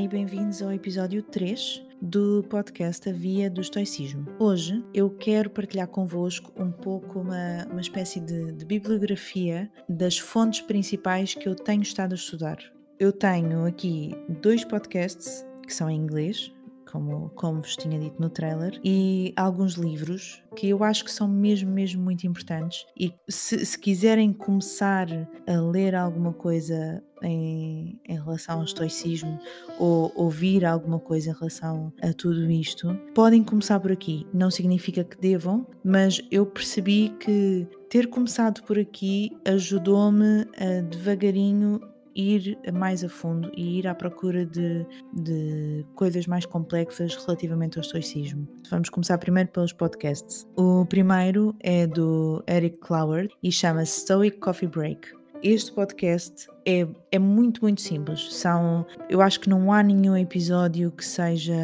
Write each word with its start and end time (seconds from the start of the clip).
e 0.00 0.08
bem-vindos 0.08 0.62
ao 0.62 0.72
episódio 0.72 1.22
3 1.22 1.82
do 2.00 2.42
podcast 2.48 3.06
A 3.06 3.12
Via 3.12 3.50
do 3.50 3.60
Estoicismo. 3.60 4.26
Hoje 4.38 4.82
eu 4.94 5.10
quero 5.10 5.50
partilhar 5.50 5.88
convosco 5.88 6.50
um 6.56 6.72
pouco 6.72 7.18
uma, 7.18 7.66
uma 7.70 7.82
espécie 7.82 8.18
de, 8.18 8.50
de 8.52 8.64
bibliografia 8.64 9.70
das 9.86 10.18
fontes 10.18 10.62
principais 10.62 11.34
que 11.34 11.46
eu 11.46 11.54
tenho 11.54 11.82
estado 11.82 12.12
a 12.12 12.14
estudar. 12.14 12.56
Eu 12.98 13.12
tenho 13.12 13.66
aqui 13.66 14.14
dois 14.40 14.64
podcasts 14.64 15.44
que 15.66 15.74
são 15.74 15.90
em 15.90 16.00
inglês, 16.00 16.50
como, 16.90 17.30
como 17.30 17.60
vos 17.60 17.76
tinha 17.76 17.98
dito 17.98 18.20
no 18.20 18.28
trailer, 18.28 18.80
e 18.84 19.32
alguns 19.36 19.74
livros 19.74 20.42
que 20.56 20.68
eu 20.68 20.82
acho 20.82 21.04
que 21.04 21.12
são 21.12 21.28
mesmo, 21.28 21.70
mesmo 21.70 22.02
muito 22.02 22.26
importantes. 22.26 22.84
E 22.98 23.14
se, 23.28 23.64
se 23.64 23.78
quiserem 23.78 24.32
começar 24.32 25.08
a 25.46 25.60
ler 25.60 25.94
alguma 25.94 26.32
coisa 26.32 27.02
em, 27.22 28.00
em, 28.08 28.14
relação 28.14 28.58
ao 28.58 28.64
estoicismo 28.64 29.38
ou 29.78 30.10
ouvir 30.14 30.64
alguma 30.64 30.98
coisa 30.98 31.30
em 31.30 31.34
relação 31.34 31.92
a 32.02 32.12
tudo 32.12 32.50
isto, 32.50 32.94
podem 33.14 33.42
começar 33.42 33.78
por 33.78 33.92
aqui. 33.92 34.26
Não 34.32 34.50
significa 34.50 35.04
que 35.04 35.18
devam, 35.18 35.66
mas 35.84 36.20
eu 36.30 36.46
percebi 36.46 37.10
que 37.20 37.66
ter 37.88 38.06
começado 38.08 38.62
por 38.62 38.78
aqui 38.78 39.36
ajudou-me 39.44 40.46
a 40.56 40.80
devagarinho 40.82 41.80
ir 42.14 42.58
mais 42.72 43.04
a 43.04 43.08
fundo 43.08 43.50
e 43.56 43.78
ir 43.78 43.86
à 43.86 43.94
procura 43.94 44.44
de, 44.44 44.86
de 45.12 45.84
coisas 45.94 46.26
mais 46.26 46.44
complexas 46.46 47.14
relativamente 47.16 47.78
ao 47.78 47.82
estoicismo. 47.82 48.46
Vamos 48.70 48.88
começar 48.88 49.18
primeiro 49.18 49.50
pelos 49.50 49.72
podcasts. 49.72 50.46
O 50.56 50.84
primeiro 50.86 51.54
é 51.60 51.86
do 51.86 52.42
Eric 52.48 52.78
Cloward 52.78 53.30
e 53.42 53.50
chama-se 53.50 54.00
Stoic 54.00 54.38
Coffee 54.38 54.68
Break. 54.68 55.20
Este 55.42 55.72
podcast 55.72 56.48
é, 56.66 56.86
é 57.10 57.18
muito, 57.18 57.62
muito 57.62 57.80
simples. 57.80 58.34
São, 58.34 58.84
eu 59.08 59.22
acho 59.22 59.40
que 59.40 59.48
não 59.48 59.72
há 59.72 59.82
nenhum 59.82 60.14
episódio 60.14 60.92
que 60.92 61.04
seja 61.04 61.56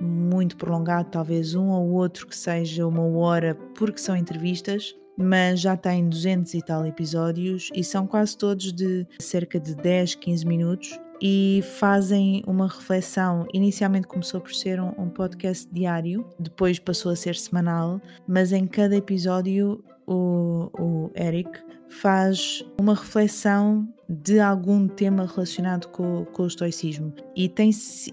muito 0.00 0.56
prolongado, 0.56 1.10
talvez 1.10 1.54
um 1.54 1.68
ou 1.68 1.90
outro 1.90 2.26
que 2.26 2.34
seja 2.34 2.86
uma 2.86 3.02
hora, 3.02 3.54
porque 3.74 3.98
são 3.98 4.16
entrevistas 4.16 4.94
mas 5.16 5.60
já 5.60 5.76
tem 5.76 6.08
200 6.08 6.54
e 6.54 6.62
tal 6.62 6.86
episódios 6.86 7.70
e 7.74 7.84
são 7.84 8.06
quase 8.06 8.36
todos 8.36 8.72
de 8.72 9.06
cerca 9.18 9.58
de 9.60 9.74
10, 9.74 10.14
15 10.16 10.46
minutos 10.46 10.98
e 11.20 11.62
fazem 11.78 12.42
uma 12.46 12.66
reflexão. 12.66 13.46
Inicialmente 13.54 14.08
começou 14.08 14.40
por 14.40 14.52
ser 14.52 14.80
um, 14.80 14.92
um, 14.98 15.08
podcast 15.08 15.68
diário, 15.72 16.26
depois 16.38 16.80
passou 16.80 17.12
a 17.12 17.16
ser 17.16 17.36
semanal, 17.36 18.00
mas 18.26 18.52
em 18.52 18.66
cada 18.66 18.96
episódio 18.96 19.84
o, 20.04 20.68
o 20.76 21.10
Eric 21.14 21.60
faz 21.88 22.64
uma 22.80 22.94
reflexão 22.94 23.86
de 24.08 24.40
algum 24.40 24.88
tema 24.88 25.26
relacionado 25.26 25.88
com, 25.88 26.24
com 26.32 26.42
o 26.42 26.46
estoicismo. 26.46 27.14
E 27.36 27.48
tem, 27.48 27.70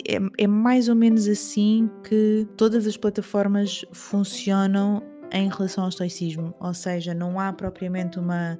é, 0.08 0.44
é 0.44 0.47
mais 0.47 0.88
ou 0.88 0.95
menos 0.95 1.27
assim 1.27 1.89
que 2.08 2.47
todas 2.55 2.86
as 2.86 2.95
plataformas 2.95 3.83
funcionam 3.92 5.02
em 5.31 5.49
relação 5.49 5.83
ao 5.83 5.89
estoicismo, 5.89 6.53
ou 6.59 6.73
seja, 6.73 7.13
não 7.13 7.39
há 7.39 7.53
propriamente 7.53 8.19
uma 8.19 8.59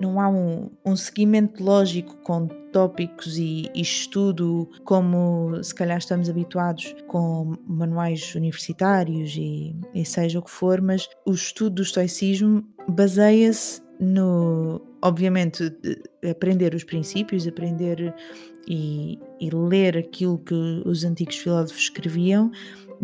não 0.00 0.20
há 0.20 0.28
um, 0.28 0.70
um 0.84 0.96
seguimento 0.96 1.62
lógico 1.62 2.16
com 2.22 2.46
tópicos 2.72 3.38
e, 3.38 3.70
e, 3.74 3.80
estudo 3.80 4.68
como 4.84 5.62
se 5.62 5.74
calhar 5.74 5.98
estamos 5.98 6.28
habituados 6.28 6.94
com 7.06 7.54
manuais 7.66 8.34
universitários 8.34 9.36
e, 9.36 9.76
e 9.94 10.04
seja 10.04 10.38
o 10.38 10.42
que 10.42 10.50
for, 10.50 10.80
mas 10.80 11.08
o 11.24 11.32
estudo 11.32 11.76
do 11.76 11.82
estoicismo 11.82 12.64
baseia-se 12.88 13.82
no 14.00 14.80
obviamente 15.02 15.70
aprender 16.28 16.74
os 16.74 16.82
princípios, 16.82 17.46
aprender 17.46 18.14
e, 18.66 19.18
e 19.38 19.50
ler 19.50 19.98
aquilo 19.98 20.38
que 20.38 20.54
os 20.86 21.04
antigos 21.04 21.36
filósofos 21.36 21.82
escreviam, 21.82 22.50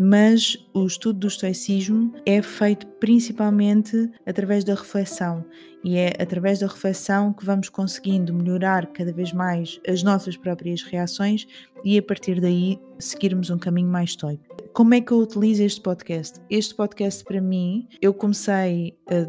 mas 0.03 0.57
o 0.73 0.83
estudo 0.87 1.19
do 1.19 1.27
estoicismo 1.27 2.11
é 2.25 2.41
feito 2.41 2.87
principalmente 2.99 4.09
através 4.25 4.63
da 4.63 4.73
reflexão 4.73 5.45
e 5.83 5.95
é 5.95 6.13
através 6.19 6.57
da 6.57 6.65
reflexão 6.65 7.31
que 7.31 7.45
vamos 7.45 7.69
conseguindo 7.69 8.33
melhorar 8.33 8.87
cada 8.87 9.13
vez 9.13 9.31
mais 9.31 9.79
as 9.87 10.01
nossas 10.01 10.35
próprias 10.35 10.81
reações 10.81 11.45
e 11.85 11.99
a 11.99 12.01
partir 12.01 12.41
daí 12.41 12.79
seguirmos 12.97 13.51
um 13.51 13.59
caminho 13.59 13.89
mais 13.89 14.11
estoico. 14.11 14.43
Como 14.73 14.93
é 14.95 15.01
que 15.01 15.11
eu 15.11 15.19
utilizo 15.19 15.61
este 15.61 15.81
podcast? 15.81 16.39
Este 16.49 16.73
podcast 16.73 17.23
para 17.23 17.39
mim, 17.39 17.87
eu 18.01 18.11
comecei 18.11 18.97
eh, 19.07 19.27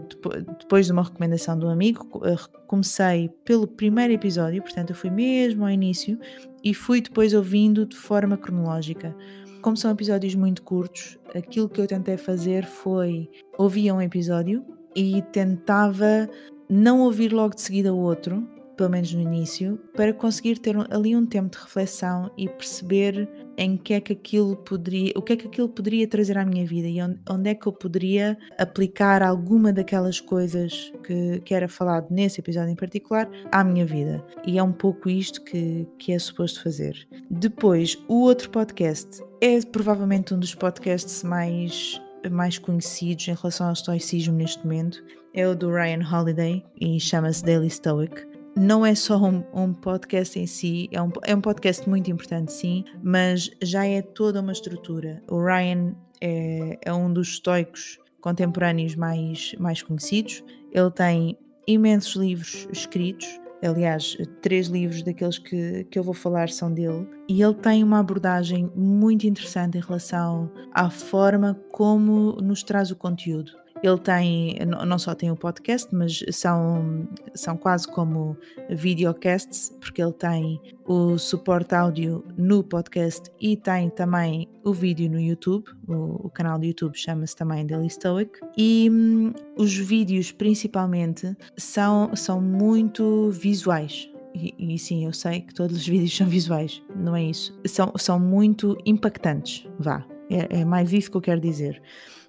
depois 0.58 0.86
de 0.86 0.92
uma 0.92 1.02
recomendação 1.02 1.58
de 1.58 1.66
um 1.66 1.68
amigo, 1.68 2.22
eh, 2.24 2.36
comecei 2.66 3.28
pelo 3.44 3.66
primeiro 3.66 4.14
episódio, 4.14 4.62
portanto 4.62 4.90
eu 4.90 4.96
fui 4.96 5.10
mesmo 5.10 5.64
ao 5.64 5.70
início 5.70 6.18
e 6.64 6.72
fui 6.72 7.02
depois 7.02 7.34
ouvindo 7.34 7.84
de 7.84 7.96
forma 7.96 8.38
cronológica. 8.38 9.14
Como 9.62 9.76
são 9.76 9.92
episódios 9.92 10.34
muito 10.34 10.60
curtos, 10.64 11.16
aquilo 11.32 11.68
que 11.68 11.80
eu 11.80 11.86
tentei 11.86 12.16
fazer 12.16 12.66
foi 12.66 13.30
ouvia 13.56 13.94
um 13.94 14.02
episódio 14.02 14.64
e 14.94 15.22
tentava 15.30 16.28
não 16.68 17.00
ouvir 17.02 17.32
logo 17.32 17.54
de 17.54 17.60
seguida 17.60 17.94
o 17.94 17.98
outro, 17.98 18.44
pelo 18.82 18.90
menos 18.90 19.14
no 19.14 19.20
início, 19.20 19.78
para 19.94 20.12
conseguir 20.12 20.58
ter 20.58 20.74
ali 20.92 21.14
um 21.14 21.24
tempo 21.24 21.56
de 21.56 21.62
reflexão 21.62 22.32
e 22.36 22.48
perceber 22.48 23.28
em 23.56 23.76
que 23.76 23.94
é 23.94 24.00
que 24.00 24.12
aquilo 24.12 24.56
poderia, 24.56 25.12
o 25.14 25.22
que 25.22 25.34
é 25.34 25.36
que 25.36 25.46
aquilo 25.46 25.68
poderia 25.68 26.04
trazer 26.08 26.36
à 26.36 26.44
minha 26.44 26.66
vida 26.66 26.88
e 26.88 27.00
onde, 27.00 27.20
onde 27.30 27.50
é 27.50 27.54
que 27.54 27.64
eu 27.68 27.72
poderia 27.72 28.36
aplicar 28.58 29.22
alguma 29.22 29.72
daquelas 29.72 30.20
coisas 30.20 30.92
que, 31.06 31.40
que 31.44 31.54
era 31.54 31.68
falado 31.68 32.08
nesse 32.10 32.40
episódio 32.40 32.72
em 32.72 32.74
particular 32.74 33.30
à 33.52 33.62
minha 33.62 33.86
vida. 33.86 34.20
E 34.44 34.58
é 34.58 34.62
um 34.64 34.72
pouco 34.72 35.08
isto 35.08 35.40
que, 35.44 35.86
que 35.96 36.12
é 36.12 36.18
suposto 36.18 36.60
fazer. 36.60 37.06
Depois, 37.30 37.96
o 38.08 38.22
outro 38.22 38.50
podcast 38.50 39.22
é 39.40 39.60
provavelmente 39.60 40.34
um 40.34 40.40
dos 40.40 40.56
podcasts 40.56 41.22
mais 41.22 42.02
mais 42.32 42.58
conhecidos 42.58 43.28
em 43.28 43.34
relação 43.34 43.66
ao 43.66 43.72
estoicismo 43.72 44.34
neste 44.34 44.64
momento 44.64 45.02
é 45.34 45.48
o 45.48 45.54
do 45.56 45.70
Ryan 45.72 46.06
Holiday 46.08 46.64
e 46.80 47.00
chama-se 47.00 47.42
Daily 47.42 47.68
Stoic 47.70 48.31
não 48.56 48.84
é 48.84 48.94
só 48.94 49.16
um, 49.16 49.42
um, 49.54 49.72
podcast 49.72 50.38
em 50.38 50.46
si, 50.46 50.88
é 50.92 51.00
um, 51.00 51.10
é 51.24 51.34
um 51.34 51.40
podcast 51.40 51.88
muito 51.88 52.10
importante, 52.10 52.52
sim, 52.52 52.84
mas 53.02 53.50
já 53.62 53.86
é 53.86 54.02
toda 54.02 54.40
uma 54.40 54.52
estrutura. 54.52 55.22
O 55.28 55.42
Ryan 55.42 55.94
é, 56.20 56.78
é 56.82 56.92
um 56.92 57.12
dos 57.12 57.28
estoicos 57.28 57.98
contemporâneos 58.20 58.94
mais, 58.94 59.54
mais 59.58 59.82
conhecidos. 59.82 60.44
Ele 60.70 60.90
tem 60.90 61.38
imensos 61.66 62.14
livros 62.14 62.68
escritos, 62.72 63.26
aliás, 63.62 64.16
três 64.40 64.66
livros 64.66 65.02
daqueles 65.02 65.38
que, 65.38 65.84
que 65.84 65.98
eu 65.98 66.02
vou 66.02 66.14
falar 66.14 66.48
são 66.48 66.72
dele, 66.72 67.06
e 67.28 67.42
ele 67.42 67.54
tem 67.54 67.82
uma 67.82 68.00
abordagem 68.00 68.70
muito 68.74 69.26
interessante 69.26 69.78
em 69.78 69.80
relação 69.80 70.50
à 70.72 70.90
forma 70.90 71.60
como 71.70 72.32
nos 72.40 72.62
traz 72.62 72.90
o 72.90 72.96
conteúdo. 72.96 73.61
Ele 73.82 73.98
tem, 73.98 74.58
não 74.64 74.98
só 74.98 75.12
tem 75.12 75.30
o 75.30 75.36
podcast, 75.36 75.92
mas 75.92 76.24
são, 76.30 77.08
são 77.34 77.56
quase 77.56 77.88
como 77.88 78.36
videocasts, 78.70 79.76
porque 79.80 80.00
ele 80.00 80.12
tem 80.12 80.60
o 80.84 81.18
suporte 81.18 81.74
áudio 81.74 82.24
no 82.36 82.62
podcast 82.62 83.28
e 83.40 83.56
tem 83.56 83.90
também 83.90 84.48
o 84.64 84.72
vídeo 84.72 85.10
no 85.10 85.20
YouTube. 85.20 85.64
O, 85.88 86.26
o 86.26 86.30
canal 86.30 86.60
do 86.60 86.64
YouTube 86.64 86.96
chama-se 86.96 87.34
também 87.34 87.66
Daily 87.66 87.90
Stoic. 87.90 88.38
E 88.56 88.88
hum, 88.88 89.32
os 89.56 89.74
vídeos, 89.74 90.30
principalmente, 90.30 91.36
são, 91.56 92.14
são 92.14 92.40
muito 92.40 93.30
visuais. 93.30 94.08
E, 94.32 94.54
e, 94.58 94.78
sim, 94.78 95.04
eu 95.04 95.12
sei 95.12 95.40
que 95.40 95.52
todos 95.52 95.76
os 95.76 95.86
vídeos 95.88 96.16
são 96.16 96.28
visuais, 96.28 96.80
não 96.94 97.16
é 97.16 97.24
isso. 97.24 97.58
São, 97.66 97.92
são 97.96 98.20
muito 98.20 98.78
impactantes, 98.86 99.68
vá. 99.78 100.06
É, 100.30 100.60
é 100.60 100.64
mais 100.64 100.92
isso 100.92 101.10
que 101.10 101.16
eu 101.16 101.20
quero 101.20 101.40
dizer 101.40 101.82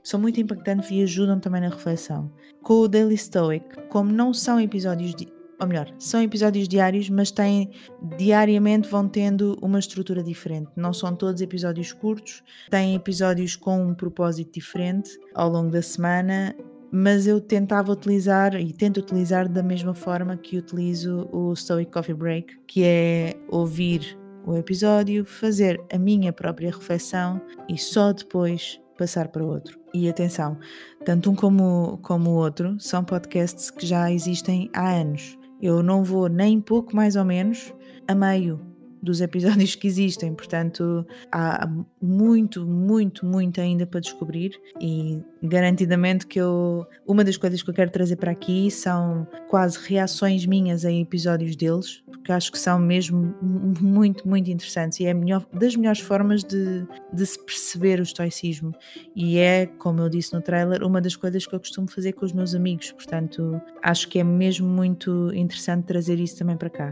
são 0.04 0.20
muito 0.20 0.40
impactantes 0.40 0.92
e 0.92 1.02
ajudam 1.02 1.40
também 1.40 1.62
na 1.62 1.70
reflexão. 1.70 2.32
Com 2.62 2.82
o 2.82 2.88
Daily 2.88 3.18
Stoic, 3.18 3.66
como 3.90 4.12
não 4.12 4.34
são 4.34 4.60
episódios, 4.60 5.16
di 5.16 5.32
ou 5.60 5.68
melhor, 5.68 5.94
são 5.98 6.22
episódios 6.22 6.68
diários, 6.68 7.10
mas 7.10 7.32
têm 7.32 7.70
diariamente 8.18 8.90
vão 8.90 9.08
tendo 9.08 9.58
uma 9.62 9.80
estrutura 9.80 10.22
diferente. 10.22 10.70
Não 10.76 10.92
são 10.92 11.16
todos 11.16 11.42
episódios 11.42 11.94
curtos, 11.94 12.44
têm 12.70 12.96
episódios 12.96 13.56
com 13.56 13.82
um 13.82 13.94
propósito 13.94 14.52
diferente 14.54 15.18
ao 15.34 15.50
longo 15.50 15.72
da 15.72 15.82
semana 15.82 16.54
mas 16.96 17.26
eu 17.26 17.42
tentava 17.42 17.92
utilizar 17.92 18.54
e 18.54 18.72
tento 18.72 18.98
utilizar 18.98 19.50
da 19.50 19.64
mesma 19.64 19.96
forma 19.96 20.38
que 20.38 20.60
utilizo 20.60 21.28
o 21.32 21.56
Stoic 21.56 21.92
Coffee 21.92 22.14
Break, 22.14 22.56
que 22.68 22.84
é 22.84 23.34
ouvir 23.50 24.16
o 24.46 24.56
episódio, 24.56 25.26
fazer 25.26 25.82
a 25.92 25.98
minha 25.98 26.32
própria 26.32 26.70
reflexão 26.70 27.42
e 27.68 27.80
só 27.80 28.14
depois 28.14 28.80
passar 28.98 29.28
para 29.28 29.44
outro. 29.44 29.80
E 29.94 30.10
atenção, 30.10 30.58
tanto 31.06 31.32
um 31.32 31.36
como, 31.36 32.00
como 32.02 32.32
o 32.32 32.36
outro 32.36 32.80
são 32.80 33.04
podcasts 33.04 33.70
que 33.70 33.86
já 33.86 34.12
existem 34.12 34.70
há 34.74 34.90
anos. 34.92 35.38
Eu 35.62 35.82
não 35.82 36.04
vou 36.04 36.28
nem 36.28 36.60
pouco 36.60 36.96
mais 36.96 37.16
ou 37.16 37.24
menos 37.24 37.74
a 38.08 38.14
meio 38.14 38.73
dos 39.04 39.20
episódios 39.22 39.76
que 39.76 39.86
existem, 39.86 40.34
portanto 40.34 41.06
há 41.32 41.70
muito, 42.02 42.66
muito, 42.66 43.26
muito 43.26 43.60
ainda 43.60 43.86
para 43.86 44.00
descobrir 44.00 44.60
e 44.80 45.22
garantidamente 45.44 46.26
que 46.26 46.40
eu 46.40 46.88
uma 47.06 47.24
das 47.24 47.36
coisas 47.36 47.62
que 47.62 47.70
eu 47.70 47.74
quero 47.74 47.92
trazer 47.92 48.16
para 48.16 48.32
aqui 48.32 48.72
são 48.72 49.28
quase 49.50 49.78
reações 49.78 50.46
minhas 50.46 50.86
a 50.86 50.92
episódios 50.92 51.56
deles, 51.56 52.02
porque 52.08 52.32
acho 52.32 52.52
que 52.52 52.58
são 52.58 52.80
mesmo 52.80 53.36
muito, 53.82 54.28
muito 54.28 54.50
interessantes 54.50 55.00
e 55.02 55.06
é 55.06 55.14
melhor, 55.14 55.46
das 55.52 55.76
melhores 55.76 56.00
formas 56.00 56.44
de, 56.44 56.88
de 57.12 57.26
se 57.26 57.38
perceber 57.46 58.00
o 58.00 58.04
estoicismo 58.04 58.74
e 59.14 59.38
é, 59.38 59.66
como 59.66 60.02
eu 60.02 60.08
disse 60.08 60.34
no 60.34 60.42
trailer, 60.42 60.82
uma 60.84 61.02
das 61.02 61.16
coisas 61.18 61.46
que 61.46 61.54
eu 61.54 61.60
costumo 61.60 61.90
fazer 61.90 62.14
com 62.14 62.26
os 62.26 62.32
meus 62.32 62.56
amigos, 62.56 62.94
portanto 62.94 63.62
acho 63.82 64.08
que 64.08 64.20
é 64.20 64.24
mesmo 64.24 64.68
muito 64.68 65.30
interessante 65.34 65.86
trazer 65.86 66.20
isso 66.20 66.38
também 66.38 66.56
para 66.56 66.70
cá. 66.70 66.92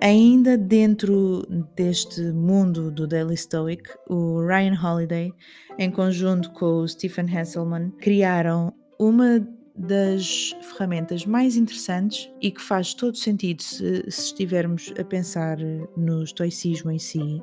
Ainda 0.00 0.58
dentro 0.58 1.42
deste 1.74 2.20
mundo 2.20 2.90
do 2.90 3.06
Daily 3.06 3.36
Stoic, 3.36 3.90
o 4.08 4.40
Ryan 4.46 4.78
Holiday, 4.80 5.32
em 5.78 5.90
conjunto 5.90 6.50
com 6.50 6.82
o 6.82 6.88
Stephen 6.88 7.26
Hasselman, 7.34 7.90
criaram 7.98 8.74
uma 8.98 9.46
das 9.74 10.54
ferramentas 10.62 11.24
mais 11.26 11.56
interessantes 11.56 12.30
e 12.40 12.50
que 12.50 12.62
faz 12.62 12.94
todo 12.94 13.16
sentido 13.16 13.62
se, 13.62 14.04
se 14.10 14.26
estivermos 14.26 14.92
a 14.98 15.04
pensar 15.04 15.58
no 15.96 16.22
estoicismo 16.22 16.90
em 16.90 16.98
si, 16.98 17.42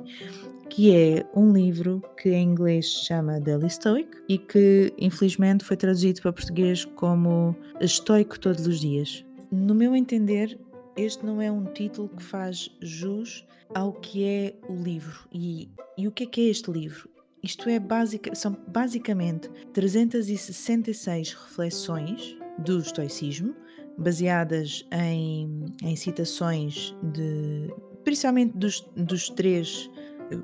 que 0.68 0.94
é 0.94 1.24
um 1.34 1.52
livro 1.52 2.02
que 2.20 2.30
em 2.30 2.48
inglês 2.48 2.86
se 2.86 3.06
chama 3.06 3.40
Daily 3.40 3.70
Stoic 3.70 4.08
e 4.28 4.38
que 4.38 4.92
infelizmente 4.98 5.64
foi 5.64 5.76
traduzido 5.76 6.22
para 6.22 6.32
português 6.32 6.84
como 6.84 7.56
Estoico 7.80 8.38
Todos 8.38 8.66
os 8.66 8.80
Dias. 8.80 9.24
No 9.50 9.74
meu 9.74 9.94
entender, 9.94 10.58
este 10.96 11.24
não 11.24 11.40
é 11.40 11.50
um 11.50 11.64
título 11.64 12.08
que 12.08 12.22
faz 12.22 12.70
jus 12.80 13.46
ao 13.74 13.92
que 13.92 14.24
é 14.24 14.54
o 14.68 14.74
livro. 14.74 15.28
E, 15.32 15.68
e 15.96 16.06
o 16.06 16.12
que 16.12 16.24
é 16.24 16.26
que 16.26 16.40
é 16.42 16.44
este 16.44 16.70
livro? 16.70 17.08
Isto 17.42 17.68
é 17.68 17.78
basic, 17.78 18.34
são 18.34 18.56
basicamente 18.68 19.50
366 19.72 21.34
reflexões 21.34 22.38
do 22.58 22.78
estoicismo, 22.78 23.54
baseadas 23.98 24.86
em, 24.90 25.66
em 25.82 25.96
citações 25.96 26.94
de 27.02 27.72
principalmente 28.02 28.56
dos, 28.56 28.80
dos 28.96 29.28
três 29.30 29.90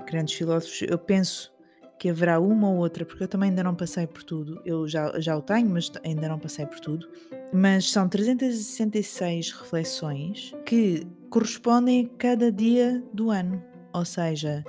grandes 0.06 0.34
filósofos. 0.34 0.82
Eu 0.82 0.98
penso 0.98 1.52
que 2.00 2.08
haverá 2.08 2.40
uma 2.40 2.66
ou 2.66 2.78
outra, 2.78 3.04
porque 3.04 3.22
eu 3.22 3.28
também 3.28 3.50
ainda 3.50 3.62
não 3.62 3.74
passei 3.74 4.06
por 4.06 4.22
tudo. 4.22 4.58
Eu 4.64 4.88
já, 4.88 5.20
já 5.20 5.36
o 5.36 5.42
tenho, 5.42 5.68
mas 5.68 5.92
ainda 6.02 6.30
não 6.30 6.38
passei 6.38 6.64
por 6.64 6.80
tudo. 6.80 7.06
Mas 7.52 7.90
são 7.90 8.08
366 8.08 9.52
reflexões 9.52 10.54
que 10.64 11.06
correspondem 11.28 12.06
a 12.06 12.16
cada 12.16 12.50
dia 12.50 13.04
do 13.12 13.30
ano. 13.30 13.62
Ou 13.92 14.06
seja, 14.06 14.64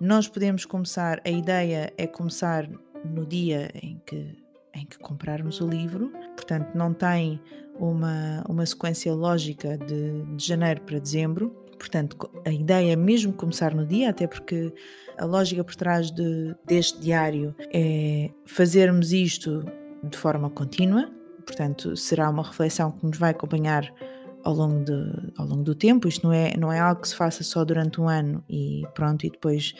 nós 0.00 0.28
podemos 0.28 0.64
começar, 0.64 1.20
a 1.24 1.28
ideia 1.28 1.92
é 1.98 2.06
começar 2.06 2.70
no 3.04 3.26
dia 3.26 3.68
em 3.82 4.00
que, 4.06 4.38
em 4.72 4.86
que 4.86 4.96
comprarmos 4.96 5.60
o 5.60 5.66
livro, 5.66 6.12
portanto, 6.36 6.72
não 6.72 6.94
tem 6.94 7.40
uma, 7.80 8.44
uma 8.48 8.64
sequência 8.64 9.12
lógica 9.12 9.76
de, 9.76 10.22
de 10.36 10.46
janeiro 10.46 10.82
para 10.82 11.00
dezembro 11.00 11.65
Portanto, 11.78 12.30
a 12.44 12.50
ideia 12.50 12.92
é 12.92 12.96
mesmo 12.96 13.32
começar 13.32 13.74
no 13.74 13.86
dia, 13.86 14.10
até 14.10 14.26
porque 14.26 14.72
a 15.18 15.24
lógica 15.24 15.62
por 15.62 15.74
trás 15.74 16.10
de, 16.10 16.54
deste 16.66 17.00
diário 17.00 17.54
é 17.72 18.30
fazermos 18.44 19.12
isto 19.12 19.64
de 20.02 20.16
forma 20.16 20.50
contínua, 20.50 21.10
portanto, 21.44 21.96
será 21.96 22.28
uma 22.30 22.42
reflexão 22.42 22.92
que 22.92 23.06
nos 23.06 23.18
vai 23.18 23.30
acompanhar 23.30 23.92
ao 24.46 24.54
longo, 24.54 24.84
de, 24.84 25.32
ao 25.36 25.46
longo 25.46 25.62
do 25.64 25.74
tempo. 25.74 26.06
Isto 26.06 26.28
não 26.28 26.32
é, 26.32 26.56
não 26.56 26.72
é 26.72 26.78
algo 26.78 27.00
que 27.00 27.08
se 27.08 27.16
faça 27.16 27.42
só 27.42 27.64
durante 27.64 28.00
um 28.00 28.08
ano 28.08 28.44
e 28.48 28.84
pronto, 28.94 29.26
e 29.26 29.30
depois 29.30 29.74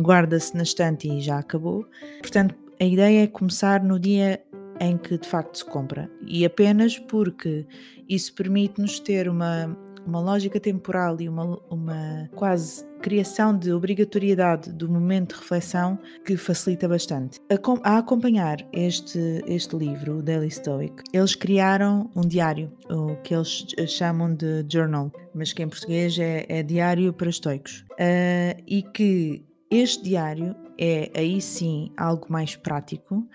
guarda-se 0.00 0.56
na 0.56 0.62
estante 0.62 1.08
e 1.08 1.20
já 1.20 1.38
acabou. 1.38 1.84
Portanto, 2.20 2.54
a 2.80 2.84
ideia 2.84 3.24
é 3.24 3.26
começar 3.26 3.82
no 3.82 3.98
dia 3.98 4.40
em 4.80 4.96
que 4.96 5.18
de 5.18 5.28
facto 5.28 5.58
se 5.58 5.64
compra 5.64 6.10
e 6.26 6.44
apenas 6.44 6.98
porque 6.98 7.66
isso 8.08 8.34
permite-nos 8.34 8.98
ter 9.00 9.28
uma, 9.28 9.76
uma 10.06 10.20
lógica 10.20 10.58
temporal 10.58 11.20
e 11.20 11.28
uma, 11.28 11.58
uma 11.70 12.28
quase 12.34 12.84
criação 13.00 13.56
de 13.56 13.72
obrigatoriedade 13.72 14.72
do 14.72 14.88
momento 14.88 15.34
de 15.34 15.40
reflexão 15.40 15.98
que 16.24 16.36
facilita 16.36 16.88
bastante. 16.88 17.40
A, 17.50 17.90
a, 17.90 17.98
acompanhar 17.98 18.58
este, 18.72 19.42
este 19.46 19.76
livro, 19.76 20.18
o 20.18 20.22
Daily 20.22 20.50
Stoic, 20.50 21.02
eles 21.12 21.34
criaram 21.34 22.10
um 22.14 22.22
diário, 22.22 22.72
o 22.88 23.16
que 23.22 23.34
eles 23.34 23.66
chamam 23.88 24.34
de 24.34 24.64
journal, 24.70 25.10
mas 25.34 25.52
que 25.52 25.62
em 25.62 25.68
português 25.68 26.18
é, 26.18 26.46
é 26.48 26.62
diário 26.62 27.12
para 27.12 27.28
estoicos. 27.28 27.84
Uh, 27.92 28.62
e 28.66 28.82
que 28.82 29.44
este 29.70 30.04
diário 30.04 30.54
é 30.78 31.10
aí 31.14 31.40
sim 31.40 31.90
algo 31.96 32.26
mais 32.28 32.56
prático, 32.56 33.26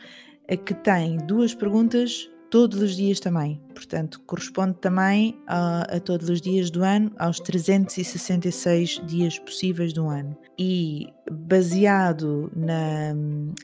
que 0.66 0.74
tem 0.74 1.18
duas 1.18 1.54
perguntas 1.54 2.30
todos 2.50 2.82
os 2.82 2.96
dias 2.96 3.20
também. 3.20 3.62
Portanto, 3.74 4.22
corresponde 4.26 4.78
também 4.80 5.40
a, 5.48 5.96
a, 5.96 6.00
todos 6.00 6.30
os 6.30 6.42
dias 6.42 6.70
do 6.70 6.84
ano, 6.84 7.12
aos 7.18 7.40
366 7.40 9.02
dias 9.06 9.40
possíveis 9.40 9.94
do 9.94 10.08
ano. 10.08 10.36
E 10.58 11.08
baseado 11.32 12.52
na, 12.56 13.14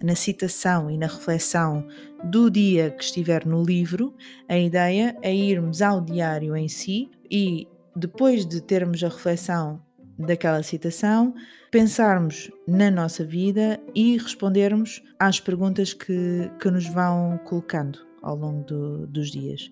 na 0.01 0.15
citação 0.15 0.89
e 0.89 0.97
na 0.97 1.07
reflexão 1.07 1.88
do 2.24 2.50
dia 2.50 2.91
que 2.91 3.03
estiver 3.03 3.45
no 3.45 3.63
livro, 3.63 4.13
a 4.47 4.57
ideia 4.57 5.18
é 5.21 5.33
irmos 5.33 5.81
ao 5.81 6.01
diário 6.01 6.56
em 6.56 6.68
si 6.68 7.09
e, 7.30 7.68
depois 7.95 8.45
de 8.45 8.62
termos 8.62 9.03
a 9.03 9.07
reflexão 9.07 9.81
daquela 10.18 10.62
citação, 10.62 11.33
pensarmos 11.71 12.51
na 12.68 12.91
nossa 12.91 13.25
vida 13.25 13.80
e 13.95 14.15
respondermos 14.18 15.01
às 15.19 15.39
perguntas 15.39 15.91
que, 15.91 16.51
que 16.59 16.69
nos 16.69 16.85
vão 16.85 17.39
colocando 17.45 18.12
ao 18.24 18.36
longo 18.36 18.64
do, 18.64 19.08
dos 19.08 19.30
dias. 19.30 19.70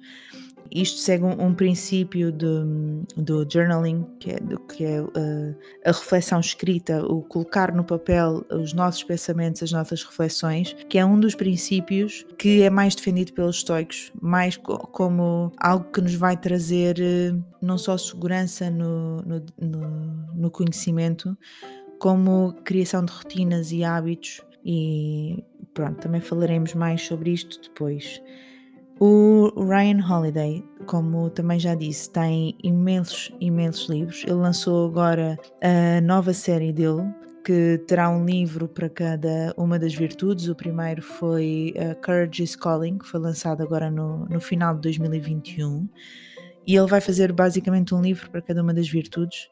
Isto 0.73 0.99
segue 0.99 1.25
um, 1.25 1.47
um 1.47 1.53
princípio 1.53 2.31
do, 2.31 3.03
do 3.17 3.45
journaling, 3.49 4.05
que 4.19 4.31
é, 4.31 4.39
do, 4.39 4.59
que 4.59 4.85
é 4.85 5.01
uh, 5.01 5.55
a 5.83 5.91
reflexão 5.91 6.39
escrita, 6.39 7.03
o 7.05 7.21
colocar 7.21 7.73
no 7.73 7.83
papel 7.83 8.45
os 8.49 8.71
nossos 8.71 9.03
pensamentos, 9.03 9.63
as 9.63 9.71
nossas 9.71 10.03
reflexões, 10.03 10.73
que 10.87 10.97
é 10.97 11.05
um 11.05 11.19
dos 11.19 11.35
princípios 11.35 12.25
que 12.37 12.61
é 12.61 12.69
mais 12.69 12.95
defendido 12.95 13.33
pelos 13.33 13.57
estoicos, 13.57 14.11
mais 14.21 14.55
co 14.55 14.77
como 14.77 15.51
algo 15.57 15.91
que 15.91 16.01
nos 16.01 16.15
vai 16.15 16.37
trazer 16.37 16.97
uh, 16.99 17.43
não 17.61 17.77
só 17.77 17.97
segurança 17.97 18.69
no, 18.69 19.17
no, 19.23 19.45
no, 19.59 20.33
no 20.35 20.51
conhecimento, 20.51 21.37
como 21.99 22.53
criação 22.63 23.03
de 23.03 23.11
rotinas 23.11 23.71
e 23.71 23.83
hábitos 23.83 24.41
e 24.63 25.43
pronto, 25.73 25.99
também 26.01 26.21
falaremos 26.21 26.73
mais 26.73 27.01
sobre 27.01 27.31
isto 27.31 27.61
depois. 27.61 28.21
O 28.99 29.51
Ryan 29.57 29.99
Holiday, 30.07 30.63
como 30.85 31.29
também 31.31 31.59
já 31.59 31.73
disse, 31.73 32.07
tem 32.11 32.55
imensos, 32.63 33.31
imensos 33.39 33.89
livros. 33.89 34.23
Ele 34.23 34.33
lançou 34.33 34.87
agora 34.87 35.39
a 35.59 35.99
nova 36.01 36.33
série 36.33 36.71
dele, 36.71 37.11
que 37.43 37.79
terá 37.87 38.11
um 38.11 38.23
livro 38.23 38.67
para 38.67 38.87
cada 38.87 39.55
uma 39.57 39.79
das 39.79 39.95
virtudes. 39.95 40.47
O 40.47 40.55
primeiro 40.55 41.01
foi 41.01 41.73
uh, 41.77 41.99
Courage 41.99 42.43
is 42.43 42.55
Calling, 42.55 42.99
que 42.99 43.07
foi 43.07 43.19
lançado 43.19 43.63
agora 43.63 43.89
no, 43.89 44.25
no 44.25 44.39
final 44.39 44.75
de 44.75 44.81
2021. 44.81 45.89
E 46.67 46.75
ele 46.75 46.87
vai 46.87 47.01
fazer 47.01 47.33
basicamente 47.33 47.95
um 47.95 48.01
livro 48.01 48.29
para 48.29 48.41
cada 48.41 48.61
uma 48.61 48.73
das 48.73 48.87
virtudes 48.87 49.49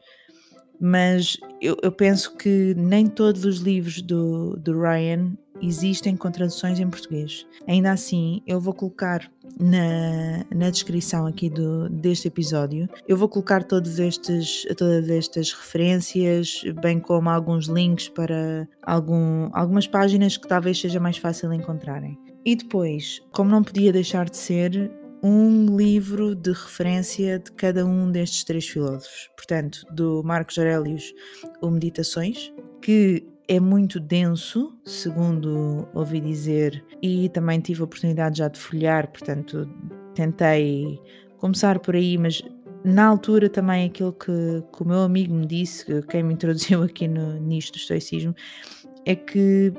mas 0.80 1.38
eu, 1.62 1.78
eu, 1.82 1.92
penso 1.92 2.36
que 2.36 2.74
nem 2.76 3.08
todos 3.08 3.44
os 3.46 3.58
livros 3.58 4.02
do, 4.02 4.56
do 4.58 4.80
Ryan 4.80 5.34
existem 5.62 6.16
com 6.16 6.32
traduções 6.32 6.80
em 6.80 6.90
português. 6.90 7.46
Ainda 7.68 7.92
assim, 7.92 8.42
eu 8.48 8.62
vou 8.62 8.74
colocar 8.74 9.30
na, 9.60 10.46
na 10.56 10.70
descrição 10.70 11.26
aqui 11.26 11.50
do, 11.50 11.90
deste 11.90 12.28
episódio, 12.28 12.88
eu 13.08 13.18
vou 13.18 13.28
colocar 13.28 13.64
todos 13.64 14.00
estes, 14.00 14.66
todas 14.78 15.10
estas 15.10 15.52
referências, 15.52 16.62
bem 16.82 17.00
como 17.00 17.30
alguns 17.30 17.68
links 17.68 18.08
para 18.08 18.68
algum, 18.82 19.50
algumas 19.52 19.86
páginas 19.86 20.38
que 20.38 20.48
talvez 20.48 20.80
seja 20.80 21.00
mais 21.00 21.18
fácil 21.18 21.54
encontrarem. 21.54 22.18
E 22.46 22.56
depois, 22.56 23.22
como 23.32 23.50
não 23.50 23.64
podia 23.64 23.92
deixar 23.92 24.30
de 24.30 24.38
ser, 24.38 24.92
um 25.22 25.76
livro 25.76 26.36
de 26.36 26.52
referência 26.52 27.40
de 27.40 27.52
cada 27.52 27.86
um 27.86 28.12
destes 28.12 28.44
três 28.44 28.68
filósofos. 28.68 29.30
Portanto, 29.36 29.86
do 29.92 30.24
Marcos 30.24 30.58
Aurelius, 30.58 31.14
o 31.62 31.70
Meditações, 31.70 32.54
que 32.82 33.28
é 33.48 33.60
muito 33.60 34.00
denso, 34.00 34.78
segundo 34.86 35.88
ouvi 35.94 36.22
dizer, 36.22 36.86
e 37.02 37.30
também 37.30 37.60
tive 37.60 37.82
a 37.82 37.86
oportunidade 37.86 38.38
já 38.38 38.48
de 38.48 38.60
folhear, 38.60 39.10
portanto, 39.12 39.68
tentei 40.14 41.02
começar 41.38 41.80
por 41.80 41.96
aí, 41.96 42.18
mas 42.18 42.42
na 42.84 43.08
altura 43.08 43.50
também 43.50 43.88
aquilo 43.88 44.14
que, 44.14 44.64
que 44.72 44.84
o 44.84 44.86
meu 44.86 45.00
amigo 45.00 45.34
me 45.34 45.46
disse, 45.46 45.86
quem 46.04 46.24
me 46.24 46.34
introduziu 46.36 46.84
aqui 46.84 47.08
no, 47.08 47.40
nisto 47.40 47.74
do 47.74 47.78
estoicismo, 47.78 48.36
é 49.06 49.16
que 49.16 49.74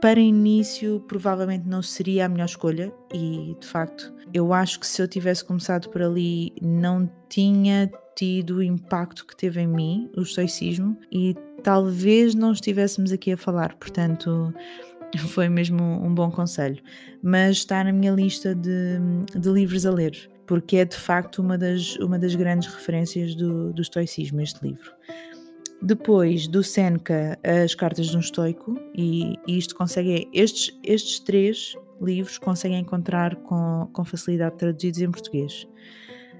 para 0.00 0.18
início 0.18 1.00
provavelmente 1.06 1.66
não 1.66 1.82
seria 1.82 2.26
a 2.26 2.28
melhor 2.28 2.46
escolha 2.46 2.92
e 3.12 3.56
de 3.60 3.66
facto 3.66 4.12
eu 4.32 4.52
acho 4.52 4.80
que 4.80 4.86
se 4.86 5.00
eu 5.02 5.08
tivesse 5.08 5.44
começado 5.44 5.88
por 5.90 6.02
ali 6.02 6.52
não 6.62 7.10
tinha 7.28 7.90
tido 8.16 8.56
o 8.56 8.62
impacto 8.62 9.26
que 9.26 9.36
teve 9.36 9.60
em 9.60 9.66
mim 9.66 10.10
o 10.16 10.22
estoicismo 10.22 10.98
e 11.12 11.36
talvez 11.62 12.34
não 12.34 12.52
estivéssemos 12.52 13.12
aqui 13.12 13.32
a 13.32 13.36
falar, 13.36 13.74
portanto 13.76 14.52
foi 15.28 15.48
mesmo 15.48 15.82
um 15.82 16.14
bom 16.14 16.30
conselho. 16.30 16.82
Mas 17.22 17.58
está 17.58 17.82
na 17.82 17.92
minha 17.92 18.12
lista 18.12 18.54
de, 18.54 18.98
de 19.34 19.48
livros 19.48 19.86
a 19.86 19.90
ler, 19.90 20.30
porque 20.46 20.78
é 20.78 20.84
de 20.84 20.96
facto 20.96 21.40
uma 21.40 21.56
das, 21.56 21.96
uma 21.96 22.18
das 22.18 22.34
grandes 22.34 22.72
referências 22.72 23.34
do, 23.34 23.72
do 23.72 23.82
estoicismo, 23.82 24.40
este 24.40 24.66
livro. 24.66 24.92
Depois 25.80 26.48
do 26.48 26.62
Seneca, 26.62 27.38
As 27.42 27.74
Cartas 27.74 28.06
de 28.06 28.16
um 28.16 28.20
Estoico, 28.20 28.76
e, 28.94 29.34
e 29.46 29.58
isto 29.58 29.76
consegue, 29.76 30.28
estes, 30.32 30.76
estes 30.82 31.20
três 31.20 31.74
livros 32.00 32.38
conseguem 32.38 32.80
encontrar 32.80 33.36
com, 33.36 33.88
com 33.92 34.04
facilidade 34.04 34.56
traduzidos 34.56 35.00
em 35.00 35.10
português. 35.10 35.68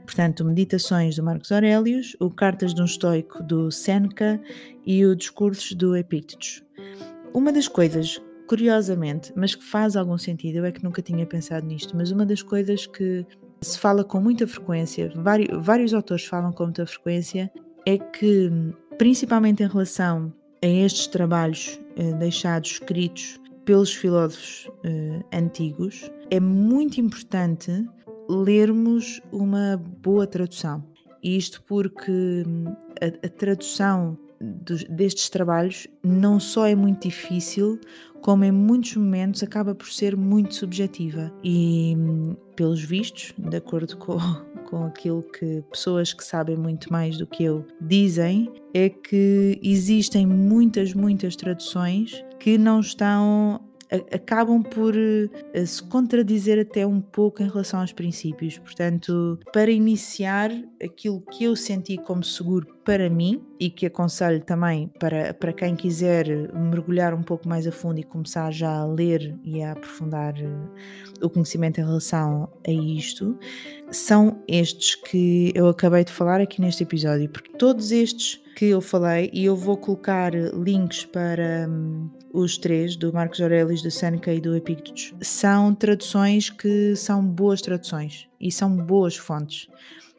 Portanto, 0.05 0.45
Meditações 0.45 1.17
do 1.17 1.23
Marcos 1.23 1.53
Aurelius, 1.53 2.17
o 2.19 2.31
Cartas 2.31 2.75
de 2.75 2.81
um 2.81 2.87
Estoico 2.87 3.43
do 3.43 3.71
Seneca 3.71 4.41
e 4.87 5.05
o 5.05 5.15
Discursos 5.15 5.73
do 5.73 5.95
Epítetos. 5.95 6.65
Uma 7.35 7.53
das 7.53 7.69
coisas, 7.69 8.21
curiosamente, 8.49 9.33
mas 9.37 9.55
que 9.55 9.63
faz 9.63 9.97
algum 9.97 10.17
sentido, 10.17 10.57
eu 10.57 10.65
é 10.65 10.73
que 10.73 10.83
nunca 10.83 11.03
tinha 11.03 11.27
pensado 11.27 11.67
nisto, 11.67 11.95
mas 11.97 12.11
uma 12.11 12.25
das 12.25 12.43
coisas 12.43 12.87
que 12.87 13.25
se 13.61 13.79
fala 13.79 14.03
com 14.03 14.21
muita 14.21 14.47
frequência, 14.47 15.13
vários, 15.15 15.65
vários 15.65 15.93
autores 15.93 16.25
falam 16.25 16.53
com 16.53 16.65
muita 16.65 16.87
frequência, 16.87 17.53
é 17.87 17.99
que 17.99 18.51
principalmente 18.99 19.63
em 19.63 19.69
relação 19.69 20.33
a 20.63 20.67
estes 20.67 21.07
trabalhos 21.07 21.81
eh, 21.97 22.13
deixados 22.15 22.73
escritos 22.73 23.41
pelos 23.65 23.95
filósofos 23.95 24.69
eh, 24.85 25.21
antigos, 25.33 26.11
é 26.31 26.41
muito 26.41 27.01
importante 27.01 27.89
lermos 28.29 29.21
uma 29.33 29.77
boa 30.03 30.27
tradução. 30.27 30.85
Isto 31.23 31.63
porque 31.63 32.45
hum, 32.47 32.65
a, 33.01 33.27
a 33.27 33.29
tradução 33.31 34.19
dos, 34.41 34.85
destes 34.85 35.29
trabalhos 35.29 35.87
não 36.03 36.39
só 36.39 36.67
é 36.67 36.75
muito 36.75 37.09
difícil, 37.09 37.81
como 38.21 38.45
em 38.45 38.53
muitos 38.53 38.97
momentos 38.97 39.43
acaba 39.43 39.75
por 39.75 39.89
ser 39.89 40.17
muito 40.17 40.55
subjetiva. 40.55 41.33
E, 41.43 41.95
hum, 41.97 42.37
pelos 42.57 42.83
vistos, 42.83 43.33
de 43.39 43.57
acordo 43.57 43.97
com, 43.99 44.19
com 44.69 44.85
aquilo 44.85 45.23
que 45.23 45.63
pessoas 45.71 46.13
que 46.13 46.25
sabem 46.25 46.57
muito 46.57 46.93
mais 46.93 47.17
do 47.17 47.27
que 47.27 47.45
eu 47.45 47.65
dizem, 47.81 48.51
é 48.75 48.89
que 48.89 49.59
existem 49.63 50.27
muitas, 50.27 50.95
muitas 50.95 51.37
traduções 51.37 52.25
que 52.39 52.59
não 52.59 52.81
estão 52.81 53.61
acabam 53.91 54.63
por 54.63 54.95
uh, 54.95 55.67
se 55.67 55.83
contradizer 55.85 56.59
até 56.59 56.87
um 56.87 57.01
pouco 57.01 57.43
em 57.43 57.49
relação 57.49 57.81
aos 57.81 57.93
princípios. 57.93 58.59
Portanto, 58.59 59.39
para 59.53 59.71
iniciar 59.71 60.51
aquilo 60.83 61.21
que 61.21 61.45
eu 61.45 61.57
senti 61.57 61.97
como 61.97 62.23
seguro 62.23 62.67
para 62.85 63.11
mim 63.11 63.43
e 63.61 63.71
que 63.71 63.87
aconselho 63.87 64.41
também 64.43 64.89
para, 64.99 65.35
para 65.35 65.53
quem 65.53 65.77
quiser 65.77 66.27
mergulhar 66.55 67.13
um 67.13 67.23
pouco 67.23 67.49
mais 67.49 67.67
a 67.67 67.73
fundo 67.73 67.99
e 68.01 68.03
começar 68.03 68.51
já 68.51 68.79
a 68.79 68.87
ler 68.87 69.39
e 69.45 69.63
a 69.63 69.73
aprofundar 69.73 70.35
uh, 70.35 71.27
o 71.27 71.31
conhecimento 71.31 71.81
em 71.81 71.85
relação 71.85 72.49
a 72.67 72.71
isto, 72.71 73.39
são 73.91 74.43
estes 74.47 74.95
que 74.95 75.53
eu 75.55 75.69
acabei 75.69 76.05
de 76.05 76.13
falar 76.13 76.41
aqui 76.41 76.61
neste 76.61 76.83
episódio, 76.83 77.29
porque 77.29 77.53
todos 77.57 77.91
estes 77.93 78.41
que 78.59 78.65
eu 78.65 78.81
falei, 78.81 79.31
e 79.33 79.45
eu 79.45 79.55
vou 79.55 79.77
colocar 79.77 80.33
links 80.35 81.05
para. 81.05 81.69
Um, 81.71 82.11
os 82.31 82.59
três, 82.59 82.97
do 82.97 83.13
Marcos 83.13 83.41
Aurelius, 83.41 83.83
do 83.83 83.91
Seneca 83.91 84.35
e 84.35 84.41
do 84.41 84.55
Epictetus, 84.55 85.15
são 85.23 85.75
traduções 85.75 86.51
que 86.51 86.95
são 86.95 87.25
boas 87.25 87.63
traduções 87.63 88.29
e 88.39 88.51
são 88.51 88.77
boas 88.77 89.17
fontes. 89.17 89.69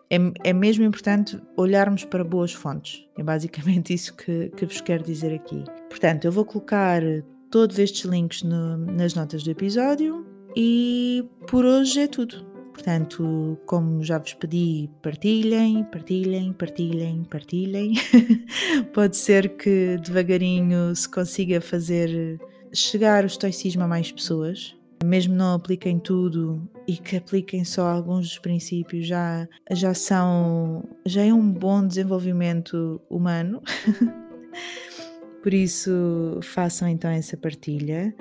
É, 0.10 0.18
é 0.46 0.54
mesmo 0.54 0.84
importante 0.84 1.40
olharmos 1.56 2.06
para 2.06 2.24
boas 2.24 2.52
fontes. 2.52 3.06
É 3.18 3.22
basicamente 3.22 3.94
isso 3.94 4.16
que, 4.16 4.50
que 4.56 4.66
vos 4.66 4.82
quero 4.82 5.04
dizer 5.04 5.34
aqui. 5.34 5.64
Portanto, 5.90 6.26
eu 6.26 6.32
vou 6.32 6.46
colocar 6.46 7.02
todos 7.52 7.78
estes 7.78 8.06
links 8.06 8.42
no, 8.42 8.78
nas 8.78 9.14
notas 9.14 9.44
do 9.44 9.52
episódio 9.52 10.26
e 10.56 11.24
por 11.46 11.66
hoje 11.66 12.00
é 12.00 12.08
tudo. 12.08 12.49
Portanto, 12.80 13.60
como 13.66 14.02
já 14.02 14.18
vos 14.18 14.34
pedi, 14.34 14.90
partilhem, 15.02 15.84
partilhem, 15.84 16.54
partilhem, 16.54 17.26
partilhem. 17.26 17.94
Pode 18.96 19.18
ser 19.18 19.58
que 19.58 19.98
devagarinho 19.98 20.96
se 20.96 21.10
consiga 21.10 21.60
fazer 21.60 22.40
chegar 22.74 23.26
o 23.26 23.28
estoicismo 23.28 23.84
a 23.84 23.88
mais 23.88 24.14
pessoas. 24.14 24.78
Mesmo 25.04 25.36
não 25.36 25.56
apliquem 25.56 26.00
tudo 26.00 26.72
e 26.88 26.96
que 26.96 27.18
apliquem 27.18 27.66
só 27.66 27.86
alguns 27.86 28.30
dos 28.30 28.40
princípios, 28.40 29.06
já, 29.06 29.46
já 29.72 29.94
são. 29.94 30.82
já 31.06 31.26
é 31.26 31.34
um 31.34 31.52
bom 31.52 31.86
desenvolvimento 31.86 33.02
humano. 33.10 33.62
Por 35.44 35.54
isso, 35.54 36.40
façam 36.44 36.88
então 36.88 37.12
essa 37.12 37.36
partilha 37.36 38.16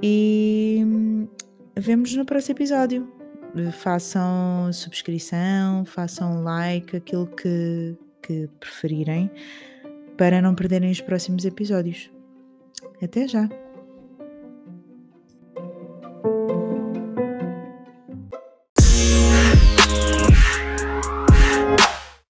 e 0.00 0.86
vemos 1.76 2.14
no 2.14 2.24
próximo 2.24 2.56
episódio 2.56 3.19
façam 3.72 4.72
subscrição, 4.72 5.84
façam 5.84 6.42
like, 6.42 6.96
aquilo 6.96 7.26
que, 7.26 7.96
que 8.22 8.48
preferirem, 8.58 9.30
para 10.16 10.40
não 10.40 10.54
perderem 10.54 10.90
os 10.90 11.00
próximos 11.00 11.44
episódios. 11.44 12.10
Até 13.02 13.26
já! 13.26 13.48